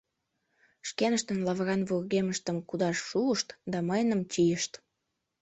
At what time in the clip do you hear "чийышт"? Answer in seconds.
4.31-4.71